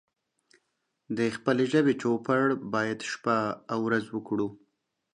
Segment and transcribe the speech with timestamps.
[1.17, 2.41] د خپلې ژبې چوپړ
[2.73, 3.37] بايد شپه
[3.71, 4.47] او ورځ وکړو